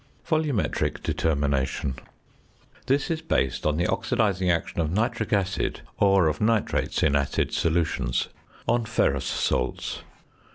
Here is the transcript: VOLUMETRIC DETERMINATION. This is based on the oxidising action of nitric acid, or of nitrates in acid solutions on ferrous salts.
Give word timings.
VOLUMETRIC 0.25 1.03
DETERMINATION. 1.03 1.93
This 2.87 3.11
is 3.11 3.21
based 3.21 3.67
on 3.67 3.77
the 3.77 3.85
oxidising 3.85 4.49
action 4.51 4.81
of 4.81 4.89
nitric 4.89 5.31
acid, 5.31 5.81
or 5.99 6.27
of 6.27 6.41
nitrates 6.41 7.03
in 7.03 7.15
acid 7.15 7.53
solutions 7.53 8.27
on 8.67 8.85
ferrous 8.85 9.25
salts. 9.25 9.99